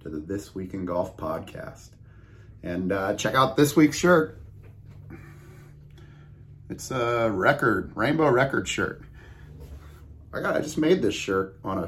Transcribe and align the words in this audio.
to 0.00 0.08
the 0.08 0.18
This 0.18 0.54
Week 0.54 0.74
in 0.74 0.84
Golf 0.84 1.16
podcast. 1.16 1.90
And 2.62 2.92
uh, 2.92 3.14
check 3.14 3.34
out 3.34 3.56
this 3.56 3.76
week's 3.76 3.96
shirt. 3.96 4.40
It's 6.70 6.90
a 6.90 7.30
record, 7.30 7.92
rainbow 7.94 8.30
record 8.30 8.66
shirt. 8.66 9.02
I 10.32 10.40
got, 10.40 10.56
I 10.56 10.60
just 10.60 10.78
made 10.78 11.02
this 11.02 11.14
shirt 11.14 11.58
on 11.62 11.78
a 11.78 11.86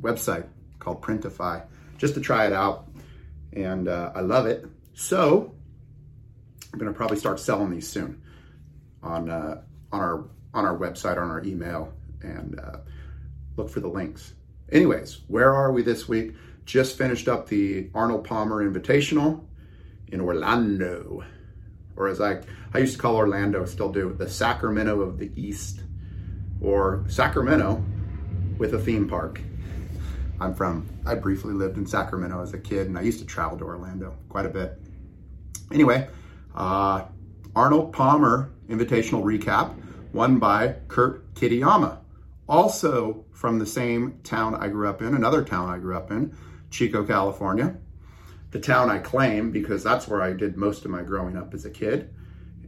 website 0.00 0.46
called 0.78 1.02
Printify 1.02 1.62
just 1.98 2.14
to 2.14 2.20
try 2.20 2.46
it 2.46 2.52
out, 2.52 2.88
and 3.52 3.86
uh, 3.86 4.10
I 4.14 4.20
love 4.20 4.46
it. 4.46 4.64
So 4.94 5.54
I'm 6.72 6.78
gonna 6.78 6.92
probably 6.92 7.18
start 7.18 7.38
selling 7.38 7.70
these 7.70 7.86
soon 7.86 8.22
on 9.02 9.30
uh, 9.30 9.62
on 9.92 10.00
our 10.00 10.24
on 10.54 10.64
our 10.64 10.76
website, 10.76 11.18
on 11.18 11.30
our 11.30 11.44
email, 11.44 11.92
and 12.22 12.58
uh, 12.58 12.78
look 13.56 13.68
for 13.68 13.80
the 13.80 13.88
links. 13.88 14.32
Anyways, 14.72 15.20
where 15.28 15.52
are 15.54 15.72
we 15.72 15.82
this 15.82 16.08
week? 16.08 16.34
Just 16.70 16.96
finished 16.96 17.26
up 17.26 17.48
the 17.48 17.90
Arnold 17.96 18.24
Palmer 18.24 18.62
Invitational 18.64 19.44
in 20.06 20.20
Orlando, 20.20 21.24
or 21.96 22.06
as 22.06 22.20
I, 22.20 22.42
I 22.72 22.78
used 22.78 22.94
to 22.94 22.98
call 23.00 23.16
Orlando, 23.16 23.64
still 23.64 23.90
do, 23.90 24.14
the 24.16 24.30
Sacramento 24.30 25.00
of 25.00 25.18
the 25.18 25.32
East, 25.34 25.80
or 26.60 27.04
Sacramento 27.08 27.84
with 28.56 28.72
a 28.72 28.78
theme 28.78 29.08
park. 29.08 29.40
I'm 30.40 30.54
from, 30.54 30.88
I 31.04 31.16
briefly 31.16 31.54
lived 31.54 31.76
in 31.76 31.86
Sacramento 31.86 32.40
as 32.40 32.54
a 32.54 32.58
kid, 32.58 32.86
and 32.86 32.96
I 32.96 33.00
used 33.00 33.18
to 33.18 33.26
travel 33.26 33.58
to 33.58 33.64
Orlando 33.64 34.16
quite 34.28 34.46
a 34.46 34.50
bit. 34.50 34.78
Anyway, 35.72 36.08
uh, 36.54 37.06
Arnold 37.56 37.92
Palmer 37.92 38.52
Invitational 38.68 39.24
Recap, 39.24 39.74
won 40.12 40.38
by 40.38 40.76
Kurt 40.86 41.34
Kitayama 41.34 41.98
also 42.48 43.24
from 43.32 43.58
the 43.58 43.66
same 43.66 44.20
town 44.22 44.54
I 44.54 44.68
grew 44.68 44.88
up 44.88 45.02
in, 45.02 45.14
another 45.14 45.42
town 45.42 45.68
I 45.68 45.78
grew 45.78 45.96
up 45.96 46.12
in, 46.12 46.36
Chico, 46.70 47.04
California. 47.04 47.76
The 48.50 48.60
town 48.60 48.90
I 48.90 48.98
claim 48.98 49.50
because 49.50 49.84
that's 49.84 50.08
where 50.08 50.22
I 50.22 50.32
did 50.32 50.56
most 50.56 50.84
of 50.84 50.90
my 50.90 51.02
growing 51.02 51.36
up 51.36 51.54
as 51.54 51.64
a 51.64 51.70
kid. 51.70 52.12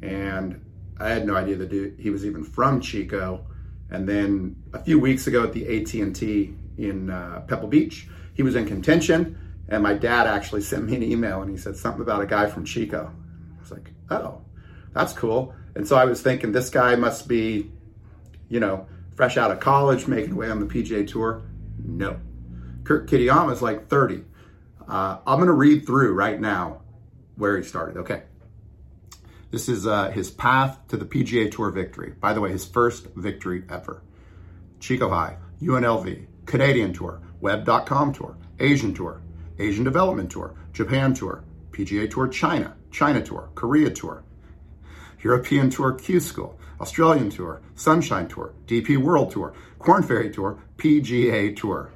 And 0.03 0.65
I 0.99 1.09
had 1.11 1.27
no 1.27 1.35
idea 1.35 1.57
that 1.57 1.95
he 1.99 2.11
was 2.11 2.25
even 2.25 2.45
from 2.45 2.81
Chico. 2.81 3.47
And 3.91 4.09
then 4.09 4.57
a 4.73 4.83
few 4.83 4.99
weeks 4.99 5.27
ago 5.27 5.45
at 5.45 5.53
the 5.53 5.81
AT&T 5.81 6.55
in 6.79 7.11
uh, 7.11 7.41
Pebble 7.47 7.69
Beach, 7.69 8.09
he 8.35 8.43
was 8.43 8.55
in 8.55 8.67
contention. 8.67 9.39
And 9.69 9.83
my 9.83 9.95
dad 9.95 10.27
actually 10.27 10.63
sent 10.71 10.85
me 10.85 10.97
an 10.97 11.03
email 11.03 11.43
and 11.43 11.51
he 11.51 11.57
said 11.57 11.77
something 11.77 12.03
about 12.03 12.23
a 12.23 12.27
guy 12.27 12.47
from 12.47 12.65
Chico. 12.65 13.13
I 13.57 13.61
was 13.61 13.71
like, 13.73 13.91
oh, 14.11 14.43
that's 14.93 15.13
cool. 15.13 15.55
And 15.75 15.87
so 15.87 15.97
I 15.97 16.05
was 16.05 16.21
thinking 16.21 16.53
this 16.53 16.71
guy 16.71 16.97
must 16.97 17.27
be, 17.27 17.71
you 18.49 18.61
know, 18.61 18.87
fresh 19.15 19.37
out 19.37 19.51
of 19.51 19.61
college, 19.61 20.07
making 20.07 20.37
way 20.37 20.51
on 20.51 20.61
the 20.61 20.67
PGA 20.67 21.07
Tour? 21.07 21.43
No. 21.85 22.19
Kurt 22.85 23.09
Kitayama 23.09 23.53
is 23.53 23.63
like 23.63 23.89
30. 23.89 24.25
Uh, 24.89 25.19
I'm 25.27 25.39
going 25.39 25.47
to 25.47 25.53
read 25.53 25.87
through 25.87 26.15
right 26.15 26.41
now 26.41 26.83
where 27.37 27.57
he 27.57 27.63
started. 27.63 27.99
Okay. 27.99 28.23
This 29.51 29.69
is 29.69 29.87
uh, 29.87 30.11
his 30.11 30.31
path 30.31 30.79
to 30.89 30.97
the 30.97 31.05
PGA 31.05 31.51
Tour 31.51 31.71
victory. 31.71 32.15
By 32.19 32.33
the 32.33 32.41
way, 32.41 32.51
his 32.51 32.65
first 32.65 33.09
victory 33.15 33.65
ever. 33.69 34.03
Chico 34.81 35.11
High, 35.11 35.37
UNLV, 35.61 36.27
Canadian 36.47 36.93
Tour, 36.93 37.21
Web.com 37.41 38.13
Tour, 38.13 38.37
Asian 38.59 38.95
Tour, 38.95 39.21
Asian 39.59 39.85
Development 39.85 40.31
Tour, 40.31 40.55
Japan 40.73 41.15
Tour, 41.15 41.45
PGA 41.71 42.11
Tour 42.11 42.29
China, 42.29 42.75
China 42.91 43.23
Tour, 43.23 43.51
Korea 43.55 43.91
Tour, 43.91 44.25
European 45.23 45.71
Tour 45.71 45.93
Q 45.93 46.19
School, 46.19 46.59
Australian 46.81 47.31
Tour, 47.31 47.63
Sunshine 47.75 48.29
Tour, 48.29 48.55
DP 48.67 48.97
World 48.97 49.31
Tour, 49.31 49.55
Korn 49.79 50.03
Ferry 50.03 50.31
Tour, 50.31 50.59
PGA 50.77 51.57
Tour. 51.57 51.93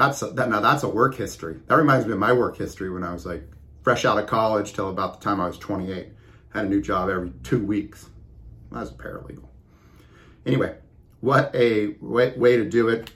That's 0.00 0.22
a, 0.22 0.28
that 0.28 0.48
now 0.48 0.60
that's 0.60 0.82
a 0.82 0.88
work 0.88 1.14
history. 1.14 1.60
That 1.66 1.74
reminds 1.74 2.06
me 2.06 2.14
of 2.14 2.18
my 2.18 2.32
work 2.32 2.56
history 2.56 2.88
when 2.88 3.04
I 3.04 3.12
was 3.12 3.26
like 3.26 3.42
fresh 3.82 4.06
out 4.06 4.16
of 4.16 4.26
college 4.26 4.72
till 4.72 4.88
about 4.88 5.20
the 5.20 5.24
time 5.24 5.42
I 5.42 5.46
was 5.46 5.58
28. 5.58 6.08
Had 6.54 6.64
a 6.64 6.68
new 6.70 6.80
job 6.80 7.10
every 7.10 7.32
two 7.42 7.62
weeks. 7.62 8.08
I 8.72 8.80
was 8.80 8.90
a 8.90 8.94
paralegal. 8.94 9.46
Anyway, 10.46 10.74
what 11.20 11.54
a 11.54 11.96
way, 12.00 12.32
way 12.34 12.56
to 12.56 12.64
do 12.64 12.88
it, 12.88 13.10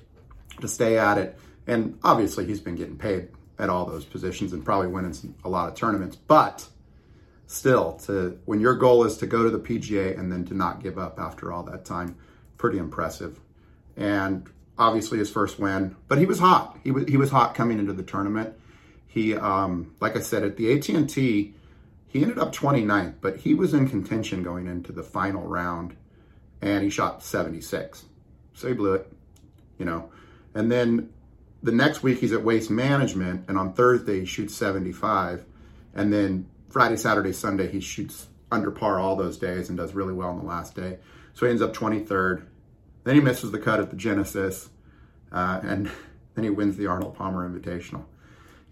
to 0.61 0.69
stay 0.69 0.99
at 0.99 1.17
it. 1.17 1.39
And 1.67 1.99
obviously, 2.05 2.45
he's 2.45 2.61
been 2.61 2.75
getting 2.75 2.99
paid 2.99 3.29
at 3.59 3.71
all 3.71 3.87
those 3.87 4.05
positions 4.05 4.53
and 4.53 4.63
probably 4.63 4.89
winning 4.89 5.15
some, 5.15 5.35
a 5.43 5.49
lot 5.49 5.71
of 5.71 5.77
tournaments. 5.77 6.17
But 6.17 6.69
still 7.47 7.95
to 8.05 8.39
when 8.45 8.61
your 8.61 8.75
goal 8.75 9.05
is 9.05 9.17
to 9.19 9.27
go 9.27 9.43
to 9.43 9.49
the 9.49 9.59
PGA 9.59 10.19
and 10.19 10.31
then 10.31 10.45
to 10.45 10.55
not 10.55 10.83
give 10.83 10.99
up 10.99 11.19
after 11.19 11.51
all 11.51 11.63
that 11.63 11.87
time, 11.87 12.15
pretty 12.59 12.77
impressive. 12.77 13.41
And 13.97 14.51
obviously 14.79 15.19
his 15.19 15.31
first 15.31 15.59
win, 15.59 15.97
but 16.09 16.19
he 16.19 16.27
was 16.27 16.39
hot. 16.39 16.79
He 16.85 16.91
was 16.91 17.07
he 17.07 17.17
was 17.17 17.31
hot 17.31 17.55
coming 17.55 17.79
into 17.79 17.93
the 17.93 18.03
tournament. 18.03 18.55
He 19.07 19.35
um, 19.35 19.95
like 20.01 20.17
I 20.17 20.21
said 20.21 20.43
at 20.43 20.57
the 20.57 20.73
AT&T, 20.73 21.55
he 22.09 22.23
ended 22.23 22.39
up 22.39 22.55
29th, 22.55 23.15
but 23.21 23.39
he 23.39 23.55
was 23.55 23.75
in 23.75 23.89
contention 23.89 24.43
going 24.43 24.67
into 24.67 24.93
the 24.93 25.03
final 25.03 25.43
round 25.43 25.97
and 26.61 26.83
he 26.83 26.91
shot 26.91 27.23
76. 27.23 28.05
So 28.55 28.69
he 28.69 28.75
blew 28.75 28.95
it, 28.95 29.13
you 29.79 29.85
know. 29.85 30.11
And 30.55 30.71
then 30.71 31.11
the 31.63 31.73
next 31.73 32.03
week 32.03 32.19
he's 32.19 32.33
at 32.33 32.43
Waste 32.43 32.71
Management 32.71 33.45
and 33.49 33.59
on 33.59 33.73
Thursday 33.73 34.21
he 34.21 34.27
shoots 34.27 34.55
75 34.55 35.45
and 35.95 36.13
then 36.13 36.49
Friday, 36.69 36.97
Saturday, 36.97 37.33
Sunday, 37.33 37.71
he 37.71 37.79
shoots 37.79 38.27
under 38.51 38.71
par 38.73 38.99
all 38.99 39.15
those 39.15 39.39
days 39.39 39.69
and 39.69 39.79
does 39.79 39.95
really 39.95 40.13
well 40.13 40.31
on 40.31 40.39
the 40.39 40.45
last 40.45 40.75
day. 40.75 40.99
So 41.35 41.47
he 41.47 41.51
ends 41.51 41.63
up 41.63 41.73
23rd. 41.73 42.47
Then 43.05 43.15
he 43.15 43.21
misses 43.21 43.53
the 43.53 43.59
cut 43.59 43.81
at 43.81 43.91
the 43.91 43.97
Genesis, 43.97 44.71
uh, 45.31 45.61
and 45.63 45.91
then 46.35 46.45
he 46.45 46.51
wins 46.51 46.77
the 46.77 46.87
Arnold 46.87 47.15
Palmer 47.15 47.49
Invitational. 47.49 48.05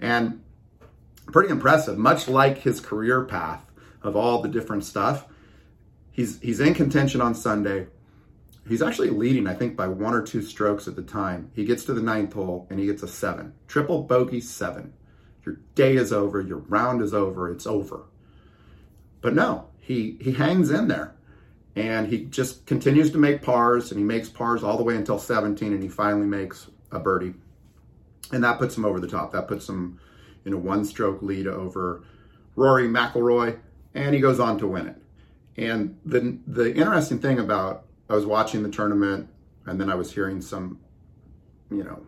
And 0.00 0.42
pretty 1.26 1.50
impressive, 1.50 1.96
much 1.96 2.28
like 2.28 2.58
his 2.58 2.80
career 2.80 3.24
path 3.24 3.64
of 4.02 4.16
all 4.16 4.42
the 4.42 4.48
different 4.48 4.84
stuff. 4.84 5.26
He's 6.10 6.40
he's 6.40 6.60
in 6.60 6.74
contention 6.74 7.20
on 7.20 7.34
Sunday. 7.34 7.86
He's 8.68 8.82
actually 8.82 9.10
leading, 9.10 9.46
I 9.46 9.54
think, 9.54 9.76
by 9.76 9.88
one 9.88 10.14
or 10.14 10.22
two 10.22 10.42
strokes 10.42 10.86
at 10.86 10.94
the 10.94 11.02
time. 11.02 11.50
He 11.54 11.64
gets 11.64 11.84
to 11.84 11.94
the 11.94 12.02
ninth 12.02 12.32
hole 12.32 12.66
and 12.70 12.78
he 12.78 12.86
gets 12.86 13.02
a 13.02 13.08
seven. 13.08 13.54
Triple 13.66 14.02
bogey 14.02 14.40
seven. 14.40 14.92
Your 15.44 15.56
day 15.74 15.96
is 15.96 16.12
over, 16.12 16.40
your 16.40 16.58
round 16.58 17.02
is 17.02 17.12
over, 17.12 17.50
it's 17.50 17.66
over. 17.66 18.04
But 19.20 19.34
no, 19.34 19.68
he 19.78 20.16
he 20.20 20.32
hangs 20.32 20.70
in 20.70 20.88
there 20.88 21.14
and 21.74 22.06
he 22.06 22.24
just 22.24 22.66
continues 22.66 23.10
to 23.12 23.18
make 23.18 23.42
pars 23.42 23.90
and 23.90 23.98
he 23.98 24.04
makes 24.04 24.28
pars 24.28 24.62
all 24.62 24.76
the 24.76 24.82
way 24.82 24.96
until 24.96 25.18
17 25.18 25.72
and 25.72 25.82
he 25.82 25.88
finally 25.88 26.26
makes 26.26 26.68
a 26.90 26.98
birdie. 26.98 27.34
And 28.32 28.44
that 28.44 28.58
puts 28.58 28.76
him 28.76 28.84
over 28.84 29.00
the 29.00 29.08
top. 29.08 29.32
That 29.32 29.48
puts 29.48 29.68
him 29.68 29.98
in 30.44 30.52
a 30.52 30.58
one 30.58 30.84
stroke 30.84 31.22
lead 31.22 31.46
over 31.46 32.02
Rory 32.56 32.88
McIlroy 32.88 33.58
and 33.94 34.14
he 34.14 34.20
goes 34.20 34.40
on 34.40 34.58
to 34.58 34.66
win 34.66 34.88
it. 34.88 34.96
And 35.56 35.98
the 36.04 36.38
the 36.46 36.74
interesting 36.74 37.18
thing 37.18 37.38
about 37.38 37.84
I 38.08 38.14
was 38.14 38.26
watching 38.26 38.62
the 38.62 38.70
tournament 38.70 39.28
and 39.66 39.80
then 39.80 39.90
I 39.90 39.94
was 39.94 40.12
hearing 40.12 40.40
some 40.40 40.80
you 41.70 41.84
know 41.84 42.06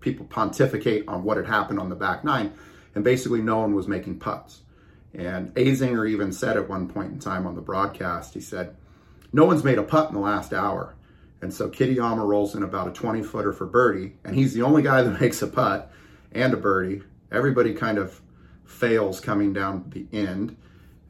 people 0.00 0.26
pontificate 0.26 1.06
on 1.08 1.22
what 1.22 1.36
had 1.36 1.46
happened 1.46 1.78
on 1.78 1.88
the 1.88 1.94
back 1.94 2.24
nine, 2.24 2.52
and 2.94 3.04
basically 3.04 3.40
no 3.40 3.58
one 3.58 3.74
was 3.74 3.86
making 3.86 4.18
putts. 4.18 4.62
And 5.14 5.54
Azinger 5.54 6.08
even 6.08 6.32
said 6.32 6.56
at 6.56 6.68
one 6.68 6.88
point 6.88 7.12
in 7.12 7.18
time 7.18 7.46
on 7.46 7.54
the 7.54 7.60
broadcast, 7.60 8.34
he 8.34 8.40
said, 8.40 8.76
no 9.32 9.44
one's 9.44 9.64
made 9.64 9.78
a 9.78 9.82
putt 9.82 10.08
in 10.08 10.14
the 10.14 10.20
last 10.20 10.52
hour. 10.52 10.94
And 11.42 11.52
so 11.52 11.68
Kitayama 11.68 12.26
rolls 12.26 12.54
in 12.54 12.62
about 12.62 12.88
a 12.88 12.92
20 12.92 13.22
footer 13.22 13.52
for 13.52 13.66
birdie, 13.66 14.16
and 14.24 14.34
he's 14.34 14.54
the 14.54 14.62
only 14.62 14.82
guy 14.82 15.02
that 15.02 15.20
makes 15.20 15.42
a 15.42 15.46
putt 15.46 15.92
and 16.32 16.52
a 16.52 16.56
birdie. 16.56 17.02
Everybody 17.32 17.74
kind 17.74 17.98
of 17.98 18.20
fails 18.64 19.20
coming 19.20 19.52
down 19.52 19.90
the 19.90 20.06
end, 20.16 20.56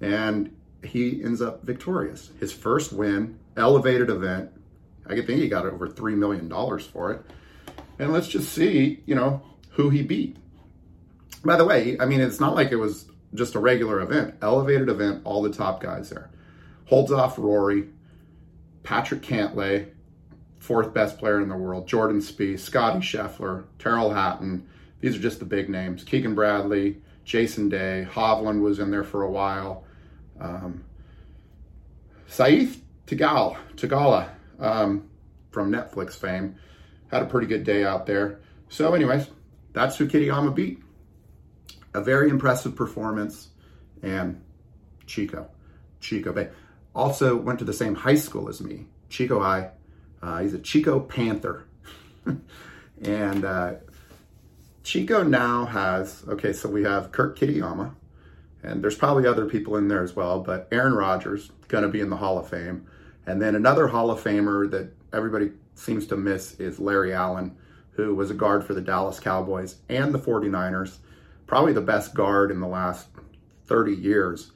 and 0.00 0.55
he 0.85 1.23
ends 1.23 1.43
up 1.43 1.64
victorious. 1.64 2.31
His 2.38 2.53
first 2.53 2.93
win, 2.93 3.38
elevated 3.56 4.08
event. 4.08 4.50
I 5.06 5.14
think 5.17 5.41
he 5.41 5.49
got 5.49 5.67
over 5.67 5.88
$3 5.88 6.17
million 6.17 6.49
for 6.81 7.12
it 7.12 7.25
and 8.00 8.14
let's 8.14 8.29
just 8.29 8.53
see, 8.53 9.03
you 9.05 9.14
know, 9.14 9.43
who 9.73 9.91
he 9.91 10.03
beat. 10.03 10.37
By 11.44 11.56
the 11.56 11.67
way, 11.67 11.99
I 12.00 12.06
mean, 12.06 12.20
it's 12.20 12.41
not 12.41 12.55
like 12.55 12.73
it 12.73 12.76
was 12.76 13.05
just 13.35 13.55
a 13.55 13.59
regular 13.59 14.00
event, 14.00 14.35
elevated 14.43 14.88
event, 14.88 15.23
all 15.25 15.43
the 15.43 15.53
top 15.53 15.81
guys 15.81 16.11
there. 16.11 16.31
Holds 16.87 17.12
off 17.12 17.38
Rory, 17.38 17.88
Patrick 18.82 19.23
Cantlay, 19.23 19.91
fourth 20.59 20.93
best 20.93 21.19
player 21.19 21.41
in 21.41 21.49
the 21.49 21.56
world, 21.56 21.87
Jordan 21.87 22.21
Spieth, 22.21 22.61
Scotty 22.61 23.00
Scheffler, 23.00 23.65
Tyrrell 23.79 24.12
Hatton. 24.12 24.69
These 25.00 25.17
are 25.17 25.21
just 25.21 25.38
the 25.38 25.44
big 25.44 25.69
names. 25.69 26.05
Keegan 26.05 26.35
Bradley, 26.35 27.00
Jason 27.25 27.69
Day, 27.69 28.06
Hovland 28.11 28.61
was 28.61 28.79
in 28.79 28.91
there 28.91 29.05
for 29.05 29.23
a 29.23 29.31
while. 29.31 29.85
Um, 30.41 30.85
Sahith 32.29 32.79
Theegala, 33.06 33.56
Theegala 33.77 34.29
um, 34.59 35.09
from 35.50 35.73
Netflix 35.73 36.15
fame 36.15 36.56
had 37.11 37.23
a 37.23 37.27
pretty 37.27 37.47
good 37.47 37.65
day 37.65 37.85
out 37.85 38.06
there. 38.06 38.41
So, 38.69 38.94
anyways, 38.94 39.29
that's 39.73 39.97
who 39.97 40.06
Kitayama 40.06 40.55
beat. 40.55 40.81
A 41.95 42.01
very 42.01 42.31
impressive 42.31 42.77
performance, 42.77 43.49
and 44.03 44.41
Chico, 45.07 45.49
Chico 46.01 46.33
Bay. 46.33 46.49
Also 46.95 47.37
went 47.37 47.59
to 47.59 47.65
the 47.65 47.73
same 47.73 47.95
high 47.95 48.15
school 48.15 48.49
as 48.49 48.61
me, 48.61 48.87
Chico 49.09 49.41
High. 49.41 49.71
Uh, 50.23 50.41
he's 50.41 50.55
a 50.55 50.59
Chico 50.59 51.01
Panther, 51.01 51.65
and 53.03 53.45
uh, 53.45 53.75
Chico 54.83 55.23
now 55.23 55.67
has, 55.67 56.25
okay, 56.29 56.53
so 56.53 56.69
we 56.69 56.83
have 56.83 57.13
Kurt 57.13 57.39
Kitayama, 57.39 57.95
and 58.63 58.83
there's 58.83 58.97
probably 58.97 59.27
other 59.27 59.47
people 59.47 59.77
in 59.77 59.89
there 59.89 60.03
as 60.03 60.15
well, 60.15 60.41
but 60.41 60.69
Aaron 60.73 60.95
Rodgers 60.95 61.51
going 61.69 61.83
to 61.83 61.89
be 61.89 62.01
in 62.01 62.11
the 62.11 62.17
Hall 62.17 62.39
of 62.39 62.49
Fame. 62.49 62.87
And 63.27 63.41
then 63.41 63.55
another 63.55 63.87
Hall 63.87 64.11
of 64.11 64.23
Famer 64.23 64.71
that 64.71 64.93
everybody 65.13 65.53
seems 65.75 66.07
to 66.09 66.17
miss 66.17 66.55
is 66.55 66.79
Larry 66.79 67.13
Allen, 67.13 67.57
who 67.93 68.15
was 68.15 68.31
a 68.31 68.35
guard 68.35 68.65
for 68.65 68.75
the 68.75 68.81
Dallas 68.81 69.21
Cowboys 69.21 69.77
and 69.89 70.13
the 70.13 70.19
49ers, 70.19 70.99
probably 71.50 71.73
the 71.73 71.81
best 71.81 72.14
guard 72.14 72.52
in 72.52 72.61
the 72.61 72.67
last 72.69 73.08
30 73.67 73.93
years. 73.97 74.52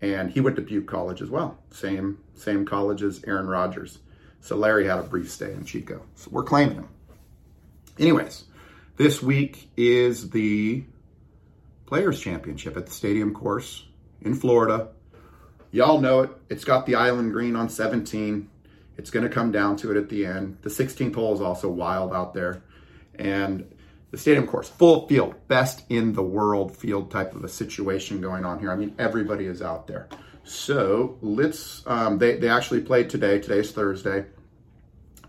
And 0.00 0.30
he 0.30 0.40
went 0.40 0.54
to 0.54 0.62
Butte 0.62 0.86
College 0.86 1.20
as 1.20 1.28
well, 1.28 1.58
same 1.72 2.18
same 2.36 2.64
college 2.64 3.02
as 3.02 3.24
Aaron 3.26 3.48
Rodgers. 3.48 3.98
So 4.40 4.54
Larry 4.54 4.86
had 4.86 5.00
a 5.00 5.02
brief 5.02 5.28
stay 5.28 5.52
in 5.52 5.64
Chico. 5.64 6.00
So 6.14 6.28
we're 6.30 6.44
claiming 6.44 6.76
him. 6.76 6.88
Anyways, 7.98 8.44
this 8.96 9.20
week 9.20 9.68
is 9.76 10.30
the 10.30 10.84
Players 11.86 12.20
Championship 12.20 12.76
at 12.76 12.86
the 12.86 12.92
Stadium 12.92 13.34
Course 13.34 13.84
in 14.20 14.36
Florida. 14.36 14.90
Y'all 15.72 16.00
know 16.00 16.20
it. 16.20 16.30
It's 16.48 16.64
got 16.64 16.86
the 16.86 16.94
island 16.94 17.32
green 17.32 17.56
on 17.56 17.68
17. 17.68 18.48
It's 18.96 19.10
going 19.10 19.24
to 19.24 19.28
come 19.28 19.50
down 19.50 19.74
to 19.78 19.90
it 19.90 19.96
at 19.96 20.08
the 20.08 20.24
end. 20.24 20.58
The 20.62 20.70
16th 20.70 21.16
hole 21.16 21.34
is 21.34 21.40
also 21.40 21.68
wild 21.68 22.12
out 22.12 22.32
there. 22.32 22.62
And 23.16 23.68
the 24.10 24.18
stadium 24.18 24.46
course, 24.46 24.68
full 24.68 25.06
field, 25.06 25.34
best 25.48 25.84
in 25.88 26.14
the 26.14 26.22
world 26.22 26.76
field 26.76 27.10
type 27.10 27.34
of 27.34 27.44
a 27.44 27.48
situation 27.48 28.20
going 28.20 28.44
on 28.44 28.58
here. 28.58 28.70
I 28.70 28.76
mean, 28.76 28.94
everybody 28.98 29.46
is 29.46 29.60
out 29.60 29.86
there. 29.86 30.08
So 30.44 31.18
let's, 31.20 31.82
um, 31.86 32.18
they, 32.18 32.36
they 32.36 32.48
actually 32.48 32.80
played 32.80 33.10
today. 33.10 33.38
Today's 33.38 33.70
Thursday. 33.70 34.24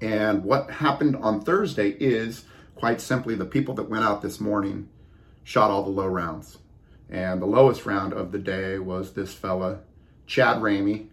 And 0.01 0.45
what 0.45 0.71
happened 0.71 1.17
on 1.17 1.41
Thursday 1.41 1.89
is 1.89 2.45
quite 2.75 3.01
simply 3.01 3.35
the 3.35 3.45
people 3.45 3.73
that 3.75 3.89
went 3.89 4.05
out 4.05 4.21
this 4.21 4.39
morning 4.39 4.87
shot 5.43 5.71
all 5.71 5.83
the 5.83 5.89
low 5.89 6.07
rounds. 6.07 6.57
And 7.09 7.41
the 7.41 7.47
lowest 7.47 7.85
round 7.85 8.13
of 8.13 8.31
the 8.31 8.37
day 8.37 8.79
was 8.79 9.13
this 9.13 9.33
fella, 9.33 9.79
Chad 10.25 10.61
Ramey. 10.61 11.07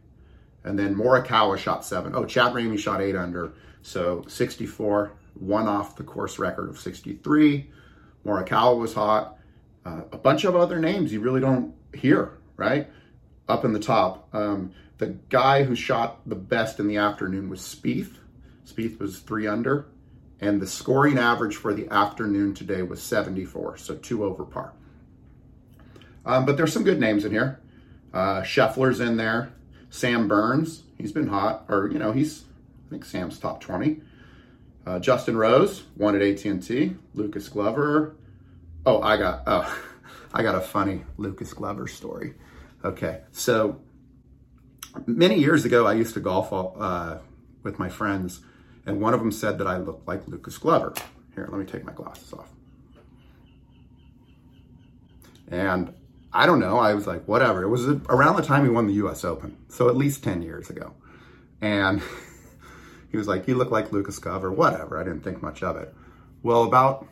And 0.62 0.78
then 0.78 0.94
Morikawa 0.94 1.58
shot 1.58 1.84
seven. 1.84 2.14
Oh, 2.14 2.24
Chad 2.24 2.52
Ramey 2.52 2.78
shot 2.78 3.00
eight 3.00 3.16
under. 3.16 3.54
So 3.82 4.24
64, 4.28 5.12
one 5.41 5.67
off 5.67 5.97
the 5.97 6.05
course 6.05 6.38
record 6.38 6.69
of 6.69 6.79
63. 6.79 7.71
Morikawa 8.25 8.79
was 8.79 8.94
hot. 8.94 9.38
Uh, 9.85 10.03
a 10.12 10.19
bunch 10.19 10.44
of 10.44 10.56
other 10.56 10.79
names 10.81 11.12
you 11.12 11.21
really 11.21 11.41
don't 11.41 11.75
hear, 11.94 12.38
right? 12.56 12.88
Up 13.49 13.65
in 13.65 13.73
the 13.73 13.79
top. 13.79 14.29
Um, 14.35 14.73
the 14.99 15.19
guy 15.29 15.62
who 15.62 15.75
shot 15.77 16.21
the 16.27 16.35
best 16.35 16.81
in 16.81 16.88
the 16.88 16.97
afternoon 16.97 17.49
was 17.49 17.61
Spieth. 17.61 18.17
Spieth 18.67 18.99
was 18.99 19.21
three 19.21 19.47
under 19.47 19.87
and 20.41 20.61
the 20.61 20.67
scoring 20.67 21.19
average 21.19 21.56
for 21.56 21.73
the 21.73 21.88
afternoon 21.88 22.55
today 22.55 22.83
was 22.83 23.03
74, 23.03 23.79
so 23.79 23.97
two 23.97 24.25
over 24.25 24.44
par. 24.44 24.73
Um, 26.25 26.44
but 26.44 26.56
there's 26.56 26.73
some 26.73 26.85
good 26.85 27.00
names 27.00 27.25
in 27.25 27.31
here. 27.31 27.61
Uh, 28.12 28.43
Scheffler's 28.43 29.00
in 29.00 29.17
there. 29.17 29.53
Sam 29.88 30.29
Burns, 30.29 30.83
he's 30.99 31.12
been 31.12 31.29
hot, 31.29 31.65
or 31.69 31.88
you 31.91 31.99
know, 31.99 32.12
he's 32.12 32.44
I 32.87 32.91
think 32.91 33.05
Sam's 33.05 33.38
top 33.38 33.61
20. 33.61 34.03
Uh, 34.87 34.99
Justin 35.00 35.37
Rose 35.37 35.83
won 35.97 36.15
at 36.15 36.23
AT&T. 36.23 36.97
Lucas 37.15 37.49
Glover. 37.49 38.17
Oh, 38.85 39.03
I 39.03 39.17
got 39.17 39.43
oh, 39.47 39.83
I 40.33 40.43
got 40.43 40.55
a 40.55 40.61
funny 40.61 41.03
Lucas 41.17 41.53
Glover 41.53 41.88
story. 41.88 42.35
Okay, 42.85 43.23
so 43.33 43.81
many 45.06 45.38
years 45.38 45.65
ago, 45.65 45.87
I 45.87 45.94
used 45.94 46.15
to 46.15 46.21
golf 46.21 46.53
uh, 46.53 47.19
with 47.62 47.79
my 47.79 47.88
friends 47.88 48.41
and 48.87 49.00
one 49.00 49.12
of 49.12 49.21
them 49.21 49.33
said 49.33 49.59
that 49.59 49.67
I 49.67 49.79
looked 49.79 50.06
like 50.06 50.27
Lucas 50.29 50.56
Glover. 50.56 50.94
Here, 51.35 51.49
let 51.50 51.59
me 51.59 51.67
take 51.67 51.85
my 51.85 51.93
glasses 51.93 52.33
off. 52.33 52.49
And 55.49 55.93
I 56.33 56.47
don't 56.47 56.61
know, 56.61 56.79
I 56.79 56.94
was 56.94 57.06
like, 57.06 57.27
whatever. 57.27 57.62
It 57.62 57.69
was 57.69 57.87
around 58.09 58.37
the 58.37 58.43
time 58.43 58.65
he 58.65 58.71
won 58.71 58.87
the 58.87 58.94
US 58.94 59.25
Open, 59.25 59.56
so 59.69 59.88
at 59.88 59.97
least 59.97 60.23
10 60.23 60.43
years 60.43 60.71
ago. 60.71 60.94
And 61.61 62.00
he 63.11 63.17
was 63.17 63.29
like, 63.29 63.47
you 63.49 63.55
look 63.55 63.70
like 63.70 63.93
Lucas 63.93 64.19
Glover, 64.19 64.50
whatever. 64.53 64.99
I 64.99 65.05
didn't 65.05 65.23
think 65.23 65.43
much 65.43 65.62
of 65.62 65.76
it. 65.76 65.94
Well, 66.43 66.64
about 66.64 67.06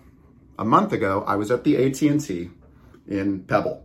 a 0.59 0.65
month 0.65 0.93
ago, 0.93 1.25
I 1.27 1.37
was 1.37 1.51
at 1.51 1.65
the 1.65 1.85
AT&T 1.85 2.51
in 3.09 3.45
Pebble, 3.45 3.85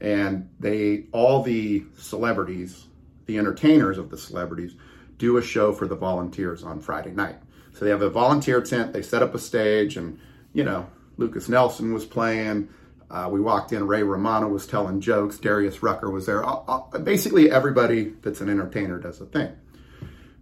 and 0.00 0.48
they 0.60 1.06
all 1.12 1.42
the 1.42 1.84
celebrities, 1.96 2.86
the 3.26 3.38
entertainers 3.38 3.98
of 3.98 4.10
the 4.10 4.18
celebrities, 4.18 4.74
do 5.18 5.36
a 5.36 5.42
show 5.42 5.72
for 5.72 5.86
the 5.86 5.96
volunteers 5.96 6.62
on 6.62 6.80
Friday 6.80 7.12
night. 7.12 7.36
So 7.72 7.84
they 7.84 7.90
have 7.90 8.02
a 8.02 8.10
volunteer 8.10 8.60
tent, 8.60 8.92
they 8.92 9.02
set 9.02 9.22
up 9.22 9.34
a 9.34 9.38
stage, 9.38 9.96
and, 9.96 10.18
you 10.52 10.64
know, 10.64 10.86
Lukas 11.16 11.48
Nelson 11.48 11.92
was 11.94 12.04
playing. 12.04 12.68
Uh, 13.10 13.28
we 13.30 13.40
walked 13.40 13.72
in, 13.72 13.86
Ray 13.86 14.02
Romano 14.02 14.48
was 14.48 14.66
telling 14.66 15.00
jokes, 15.00 15.38
Darius 15.38 15.82
Rucker 15.82 16.10
was 16.10 16.26
there. 16.26 16.44
Uh, 16.44 16.62
uh, 16.66 16.98
basically, 16.98 17.50
everybody 17.50 18.12
that's 18.22 18.40
an 18.40 18.48
entertainer 18.48 18.98
does 18.98 19.20
a 19.20 19.26
thing. 19.26 19.54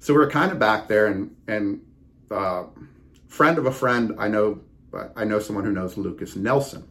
So 0.02 0.14
we're 0.14 0.28
kind 0.28 0.50
of 0.50 0.58
back 0.58 0.88
there, 0.88 1.06
and 1.06 1.36
and 1.46 1.80
uh, 2.28 2.64
friend 3.28 3.56
of 3.56 3.66
a 3.66 3.70
friend, 3.70 4.16
I 4.18 4.26
know, 4.26 4.60
I 5.14 5.22
know 5.22 5.38
someone 5.38 5.64
who 5.64 5.70
knows 5.70 5.96
Lukas 5.96 6.34
Nelson, 6.34 6.88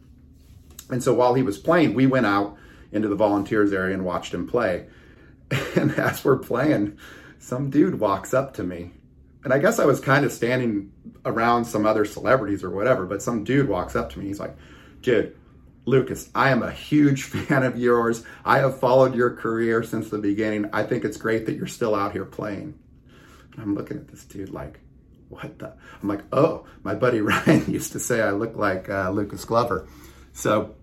and 0.88 1.02
so 1.02 1.12
while 1.12 1.34
he 1.34 1.42
was 1.42 1.58
playing, 1.58 1.92
we 1.92 2.06
went 2.06 2.24
out 2.24 2.56
into 2.90 3.08
the 3.08 3.14
volunteers 3.14 3.70
area 3.70 3.92
and 3.92 4.06
watched 4.06 4.32
him 4.32 4.48
play. 4.48 4.86
And 5.76 5.90
as 5.98 6.24
we're 6.24 6.38
playing, 6.38 6.96
some 7.38 7.68
dude 7.68 8.00
walks 8.00 8.32
up 8.32 8.54
to 8.54 8.62
me. 8.62 8.92
And 9.44 9.52
I 9.52 9.58
guess 9.58 9.78
I 9.78 9.84
was 9.84 10.00
kind 10.00 10.24
of 10.24 10.32
standing 10.32 10.90
around 11.26 11.66
some 11.66 11.84
other 11.84 12.06
celebrities 12.06 12.64
or 12.64 12.70
whatever, 12.70 13.04
but 13.04 13.20
some 13.20 13.44
dude 13.44 13.68
walks 13.68 13.94
up 13.94 14.10
to 14.12 14.20
me. 14.20 14.26
He's 14.28 14.40
like, 14.40 14.56
dude, 15.02 15.36
Lucas, 15.84 16.30
I 16.34 16.48
am 16.48 16.62
a 16.62 16.72
huge 16.72 17.22
fan 17.24 17.62
of 17.62 17.78
yours. 17.78 18.24
I 18.42 18.60
have 18.60 18.80
followed 18.80 19.14
your 19.14 19.36
career 19.36 19.82
since 19.82 20.08
the 20.08 20.16
beginning. 20.16 20.70
I 20.72 20.84
think 20.84 21.04
it's 21.04 21.18
great 21.18 21.44
that 21.44 21.56
you're 21.56 21.66
still 21.66 21.94
out 21.94 22.12
here 22.12 22.24
playing. 22.24 22.78
I'm 23.58 23.74
looking 23.74 23.96
at 23.96 24.08
this 24.08 24.24
dude 24.24 24.50
like, 24.50 24.80
what 25.28 25.58
the? 25.58 25.74
I'm 26.02 26.08
like, 26.08 26.24
oh, 26.32 26.66
my 26.82 26.94
buddy 26.94 27.20
Ryan 27.22 27.70
used 27.70 27.92
to 27.92 28.00
say 28.00 28.20
I 28.20 28.30
look 28.30 28.56
like 28.56 28.88
uh, 28.88 29.10
Lucas 29.10 29.44
Glover. 29.44 29.88
So 30.32 30.74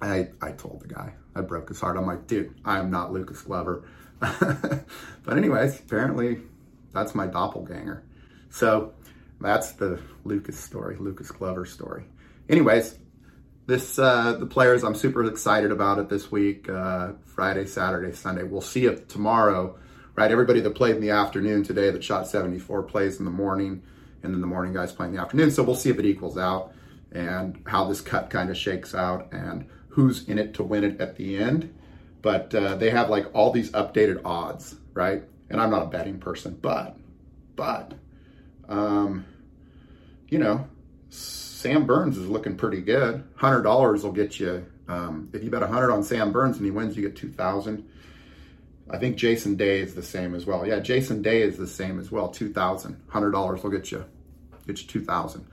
I, 0.00 0.28
I 0.40 0.52
told 0.52 0.80
the 0.80 0.88
guy, 0.88 1.14
I 1.34 1.42
broke 1.42 1.68
his 1.68 1.80
heart. 1.80 1.96
I'm 1.96 2.06
like, 2.06 2.26
dude, 2.26 2.54
I 2.64 2.78
am 2.78 2.90
not 2.90 3.12
Lucas 3.12 3.42
Glover. 3.42 3.84
but 4.20 5.36
anyways, 5.36 5.78
apparently 5.78 6.38
that's 6.92 7.14
my 7.14 7.26
doppelganger. 7.26 8.02
So 8.50 8.94
that's 9.40 9.72
the 9.72 10.00
Lucas 10.24 10.58
story, 10.58 10.96
Lucas 10.98 11.30
Glover 11.30 11.64
story. 11.64 12.04
Anyways, 12.48 12.98
this 13.66 13.98
uh, 13.98 14.32
the 14.32 14.46
players 14.46 14.82
I'm 14.82 14.94
super 14.94 15.24
excited 15.24 15.70
about 15.70 15.98
it 15.98 16.08
this 16.08 16.32
week. 16.32 16.68
Uh, 16.68 17.12
Friday, 17.24 17.66
Saturday, 17.66 18.12
Sunday. 18.12 18.42
We'll 18.42 18.60
see 18.62 18.86
if 18.86 19.08
tomorrow. 19.08 19.78
Right, 20.18 20.32
everybody 20.32 20.58
that 20.58 20.74
played 20.74 20.96
in 20.96 21.00
the 21.00 21.10
afternoon 21.10 21.62
today 21.62 21.92
that 21.92 22.02
shot 22.02 22.26
74 22.26 22.82
plays 22.82 23.20
in 23.20 23.24
the 23.24 23.30
morning, 23.30 23.84
and 24.24 24.34
then 24.34 24.40
the 24.40 24.48
morning 24.48 24.72
guys 24.74 24.90
play 24.90 25.06
in 25.06 25.14
the 25.14 25.20
afternoon. 25.20 25.52
So 25.52 25.62
we'll 25.62 25.76
see 25.76 25.90
if 25.90 25.98
it 26.00 26.04
equals 26.04 26.36
out 26.36 26.72
and 27.12 27.62
how 27.68 27.84
this 27.84 28.00
cut 28.00 28.28
kind 28.28 28.50
of 28.50 28.56
shakes 28.56 28.96
out 28.96 29.32
and 29.32 29.68
who's 29.90 30.28
in 30.28 30.36
it 30.36 30.54
to 30.54 30.64
win 30.64 30.82
it 30.82 31.00
at 31.00 31.14
the 31.14 31.38
end 31.38 31.72
but 32.22 32.54
uh, 32.54 32.74
they 32.74 32.90
have 32.90 33.10
like 33.10 33.26
all 33.32 33.52
these 33.52 33.70
updated 33.70 34.22
odds, 34.24 34.74
right? 34.92 35.22
And 35.50 35.60
I'm 35.60 35.70
not 35.70 35.82
a 35.82 35.86
betting 35.86 36.18
person, 36.18 36.58
but, 36.60 36.96
but, 37.56 37.94
um, 38.68 39.24
you 40.28 40.38
know, 40.38 40.66
Sam 41.10 41.86
Burns 41.86 42.18
is 42.18 42.28
looking 42.28 42.56
pretty 42.56 42.80
good. 42.80 43.24
Hundred 43.36 43.62
dollars 43.62 44.02
will 44.04 44.12
get 44.12 44.38
you. 44.38 44.66
Um, 44.88 45.30
if 45.32 45.42
you 45.42 45.50
bet 45.50 45.62
hundred 45.62 45.92
on 45.92 46.02
Sam 46.02 46.32
Burns 46.32 46.56
and 46.56 46.64
he 46.64 46.70
wins, 46.70 46.96
you 46.96 47.02
get 47.02 47.16
two 47.16 47.30
thousand. 47.30 47.88
I 48.90 48.98
think 48.98 49.16
Jason 49.16 49.56
Day 49.56 49.80
is 49.80 49.94
the 49.94 50.02
same 50.02 50.34
as 50.34 50.46
well. 50.46 50.66
Yeah, 50.66 50.78
Jason 50.80 51.22
Day 51.22 51.42
is 51.42 51.58
the 51.58 51.66
same 51.66 51.98
as 51.98 52.10
well. 52.10 52.28
Two 52.28 52.52
thousand, 52.52 53.00
hundred 53.08 53.32
dollars 53.32 53.62
will 53.62 53.70
get 53.70 53.90
you 53.90 54.04
get 54.66 54.80
you 54.80 54.86
two 54.86 55.04
thousand. 55.04 55.46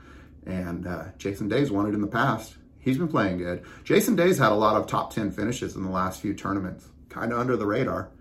And 0.46 0.86
uh, 0.88 1.06
Jason 1.18 1.50
Day's 1.50 1.72
won 1.72 1.88
it 1.88 1.94
in 1.94 2.02
the 2.02 2.08
past. 2.08 2.56
He's 2.80 3.00
been 3.00 3.08
playing 3.08 3.40
good. 3.40 3.64
Jason 3.84 4.16
Day's 4.16 4.38
had 4.38 4.52
a 4.52 4.56
lot 4.56 4.76
of 4.76 4.86
top 4.86 5.12
10 5.12 5.32
finishes 5.32 5.76
in 5.76 5.84
the 5.84 5.90
last 5.90 6.22
few 6.22 6.36
tournaments, 6.36 6.88
kind 7.10 7.34
of 7.34 7.40
under 7.40 7.58
the 7.58 7.66
radar, 7.66 8.12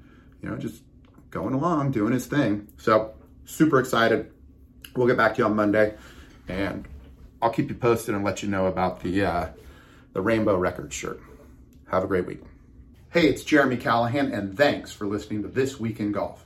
you 0.42 0.48
know, 0.48 0.56
just 0.56 0.82
going 1.30 1.52
along, 1.52 1.90
doing 1.90 2.14
his 2.14 2.24
thing. 2.24 2.66
So, 2.78 3.12
super 3.44 3.78
excited. 3.78 4.32
We'll 4.96 5.06
get 5.06 5.18
back 5.18 5.34
to 5.34 5.40
you 5.40 5.44
on 5.44 5.54
Monday, 5.54 5.94
and 6.48 6.88
I'll 7.42 7.50
keep 7.50 7.68
you 7.68 7.74
posted 7.74 8.14
and 8.14 8.24
let 8.24 8.42
you 8.42 8.48
know 8.48 8.66
about 8.66 9.00
the 9.00 9.26
uh, 9.26 9.48
the 10.14 10.22
Rainbow 10.22 10.56
Record 10.56 10.94
shirt. 10.94 11.20
Have 11.90 12.04
a 12.04 12.06
great 12.06 12.26
week. 12.26 12.40
Hey, 13.14 13.28
it's 13.28 13.44
Jeremy 13.44 13.76
Callahan, 13.76 14.32
and 14.32 14.56
thanks 14.56 14.90
for 14.90 15.06
listening 15.06 15.42
to 15.42 15.48
This 15.48 15.78
Week 15.78 16.00
in 16.00 16.10
Golf. 16.10 16.44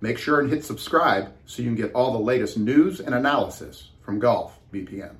Make 0.00 0.18
sure 0.18 0.40
and 0.40 0.50
hit 0.50 0.64
subscribe 0.64 1.32
so 1.46 1.62
you 1.62 1.68
can 1.68 1.76
get 1.76 1.92
all 1.92 2.12
the 2.12 2.18
latest 2.18 2.58
news 2.58 2.98
and 2.98 3.14
analysis 3.14 3.90
from 4.02 4.18
Golf 4.18 4.58
BPM. 4.72 5.14